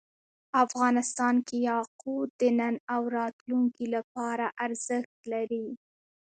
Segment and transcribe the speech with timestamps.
[0.63, 5.67] افغانستان کې یاقوت د نن او راتلونکي لپاره ارزښت لري.